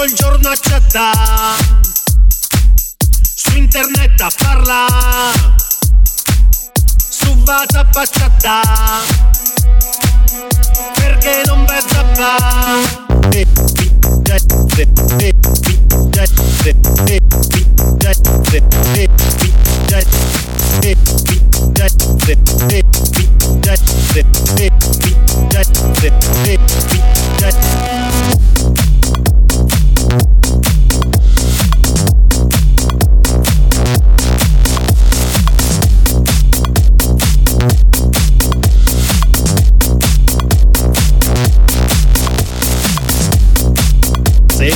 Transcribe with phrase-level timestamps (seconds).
[0.00, 1.64] tutto il giorno a chattare
[3.34, 5.54] Su internet a parlare
[6.96, 9.06] Su WhatsApp a chattare
[10.94, 13.00] Perché non vai zappare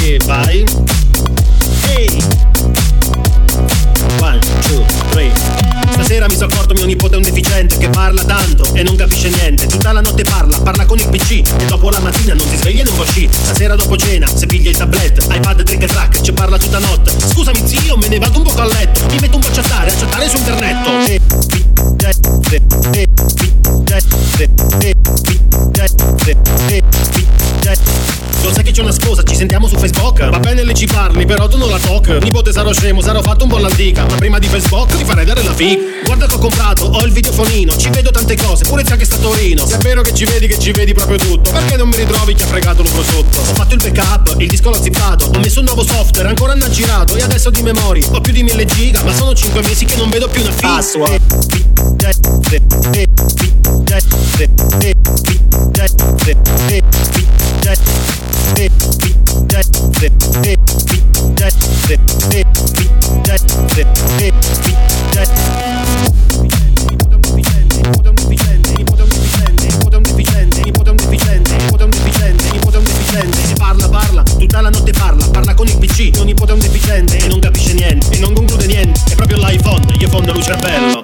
[0.05, 0.63] Sì, vai.
[1.97, 2.23] Ehi!
[4.21, 5.33] One, two, three.
[5.93, 9.31] Stasera mi sono accorto mio nipote è un deficiente che parla tanto e non capisce
[9.31, 9.67] niente.
[9.67, 12.83] Tutta la notte parla, parla con il PC e dopo la mattina non si sveglia
[12.83, 13.27] e non va sci.
[13.33, 17.11] Stasera dopo cena, se piglia il tablet, iPad, drink e track, ci parla tutta notte.
[17.27, 19.07] Scusami zio, me ne vado un po' a letto.
[19.07, 21.25] Mi metto un po' a chattare, a chattare su internet.
[28.45, 30.29] Lo sai che c'è una scusa, ci sentiamo su Facebook.
[30.29, 33.45] Va bene le ci parli, però tu non la tocchi Nipote sarò scemo, sarò fatto
[33.45, 36.39] un po' l'antica Ma prima di Facebook ti farei dare la fic Guarda che ho
[36.39, 39.79] comprato, ho il videofonino Ci vedo tante cose, pure c'è anche sta Torino Se è
[39.79, 42.47] vero che ci vedi, che ci vedi proprio tutto Perché non mi ritrovi chi ha
[42.47, 45.85] fregato il prosciutto Ho fatto il backup, il disco l'ho zippato Ho messo un nuovo
[45.85, 49.15] software, ancora non ha girato E adesso di memoria, ho più di 1000 giga Ma
[49.15, 51.21] sono 5 mesi che non vedo più una fic Password.
[57.15, 57.34] Parla,
[76.05, 79.15] il non nipote è un deficiente e non capisce niente, e non conclude niente, è
[79.15, 81.04] proprio l'iPhone, gli fonda lui cervello.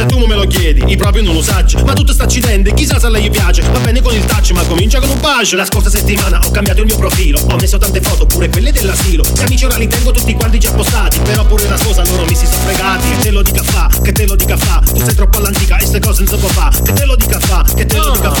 [0.00, 2.72] Se tu non me lo chiedi, io proprio non lo saccio Ma tutto sta accidente,
[2.72, 3.60] chissà se a lei piace.
[3.70, 5.56] Va bene con il touch, ma comincia con un bacio.
[5.56, 7.38] La scorsa settimana ho cambiato il mio profilo.
[7.38, 10.72] Ho messo tante foto, pure quelle dell'asilo Gli amici ora li tengo tutti quanti già
[10.72, 13.10] postati Però pure la sposa loro mi si sono fregati.
[13.10, 14.82] Che te lo dica fa, che te lo dica fa.
[14.90, 16.70] Tu sei troppo all'antica e ste cose non si può fa.
[16.82, 18.39] Che te lo dica fa, che te lo dica fa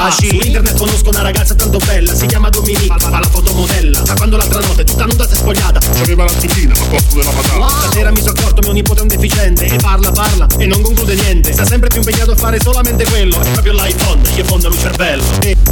[0.00, 4.02] può fa Su internet conosco una ragazza tanto bella Si chiama Dominica, fa la fotomodella.
[4.06, 5.80] Ma quando l'altra notte tutta nuda si è spogliata.
[5.80, 7.68] C'aveva la zucchina a posto della patata.
[7.68, 9.64] Stasera mi sono accorto mio nipote è un deficiente.
[9.66, 11.52] E parla, parla e non conclude niente.
[11.52, 13.38] Sta sempre più impegnato a fare solamente quello.
[13.40, 15.22] È proprio l'iPhone, gli fonda lui cervello.
[15.22, 15.68] Parla,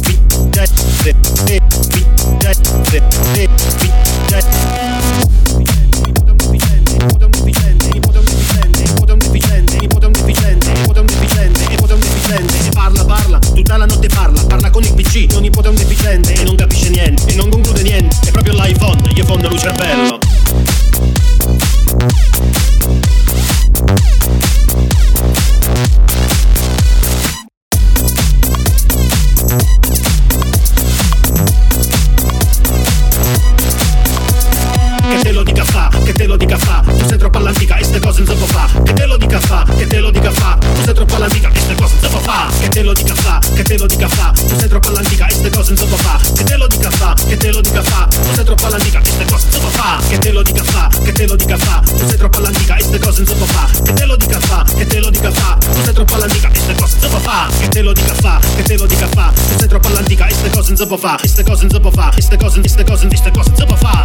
[0.00, 0.19] parla,
[14.80, 18.54] il non è un deficiente e non capisce niente, e non conclude niente, è proprio
[18.54, 20.19] l'iPhone, gli fonda lui cervello.
[35.80, 38.46] Fa, che te lo dica fa Tu sei troppo all'antica e ste cose non si
[38.46, 41.50] fa Che te lo dica fa, che te lo dica fa Tu sei troppo all'antica
[41.52, 44.08] e ste cose non si fa Che te lo dica fa, che te lo dica
[44.08, 46.90] fa Tu sei troppo all'antica e ste cose non si fa Che te lo dica
[46.90, 49.76] fa, che te lo dica fa Tu sei troppo all'antica e ste cose non si
[49.76, 52.76] fa Che te lo dica fa, che te lo dica fa Tu sei troppo all'antica
[52.76, 55.30] e ste cose non si fa Che te lo dica fa, che te lo dica
[55.30, 58.14] fa Tu sei troppo all'antica e ste cose non si fa Che te lo dica
[58.14, 60.96] fa, che te lo dica fa Tu sei troppo all'antica e ste cose non si
[60.98, 63.52] fa E ste cose non fa E ste cose, e ste cose, e ste cose
[63.56, 63.99] non fa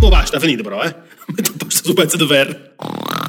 [0.00, 1.13] Oh basta, finito però, eh.
[1.26, 3.23] Metto un posto su pezzo di ferro.